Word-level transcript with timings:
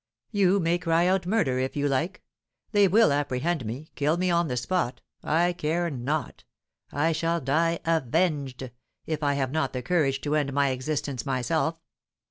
You 0.31 0.59
may 0.59 0.79
cry 0.79 1.05
out 1.05 1.27
'murder' 1.27 1.59
if 1.59 1.75
you 1.75 1.87
like; 1.87 2.23
they 2.71 2.87
will 2.87 3.11
apprehend 3.13 3.65
me 3.67 3.91
kill 3.93 4.17
me 4.17 4.31
on 4.31 4.47
the 4.47 4.57
spot 4.57 4.99
I 5.21 5.53
care 5.53 5.91
not, 5.91 6.43
I 6.91 7.11
shall 7.11 7.39
die 7.39 7.77
avenged, 7.85 8.71
if 9.05 9.21
I 9.21 9.35
have 9.35 9.51
not 9.51 9.73
the 9.73 9.83
courage 9.83 10.19
to 10.21 10.35
end 10.35 10.53
my 10.53 10.69
existence 10.69 11.23
myself. 11.23 11.83